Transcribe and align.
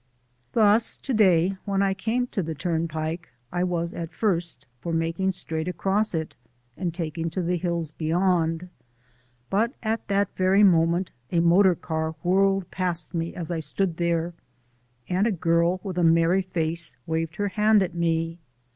Thus 0.53 0.97
to 0.97 1.13
day 1.13 1.57
when 1.65 1.83
I 1.83 1.93
came 1.93 2.25
to 2.25 2.41
the 2.41 2.55
turnpike 2.55 3.29
I 3.51 3.63
was 3.63 3.93
at 3.93 4.11
first 4.15 4.65
for 4.79 4.91
making 4.93 5.31
straight 5.33 5.67
across 5.67 6.15
it 6.15 6.35
and 6.75 6.91
taking 6.91 7.29
to 7.29 7.43
the 7.43 7.55
hills 7.57 7.91
beyond, 7.91 8.69
but 9.51 9.73
at 9.83 10.07
that 10.07 10.35
very 10.35 10.63
moment 10.63 11.11
a 11.31 11.39
motor 11.39 11.75
car 11.75 12.13
whirled 12.23 12.71
past 12.71 13.13
me 13.13 13.35
as 13.35 13.51
I 13.51 13.59
stood 13.59 13.97
there 13.97 14.33
and 15.07 15.27
a 15.27 15.31
girl 15.31 15.79
with 15.83 15.99
a 15.99 16.03
merry 16.03 16.41
face 16.41 16.97
waved 17.05 17.35
her 17.35 17.49
hand 17.49 17.83
at 17.83 17.93
me. 17.93 18.39